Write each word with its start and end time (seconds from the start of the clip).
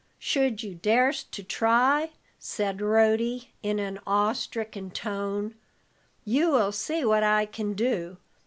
"Should 0.17 0.63
you 0.63 0.73
darst 0.73 1.31
to 1.33 1.43
try?" 1.43 2.09
said 2.39 2.81
Rhody, 2.81 3.51
in 3.61 3.77
an 3.77 3.99
awe 4.07 4.33
stricken 4.33 4.89
tone. 4.89 5.53
"You 6.25 6.49
will 6.49 6.71
see 6.71 7.05
what 7.05 7.21
I 7.21 7.45
can 7.45 7.73
do. 7.73 8.17